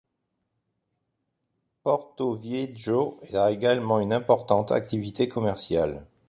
Portoviejo 1.83 3.19
a 3.35 3.51
également 3.51 3.99
une 3.99 4.13
importante 4.13 4.71
activité 4.71 5.27
commerciale. 5.29 6.07